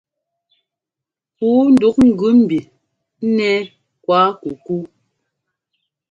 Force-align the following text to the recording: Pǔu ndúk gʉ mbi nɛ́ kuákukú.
Pǔu 1.37 1.57
ndúk 1.73 1.97
gʉ 2.19 2.23
mbi 2.41 2.59
nɛ́ 3.35 3.53
kuákukú. 4.03 4.77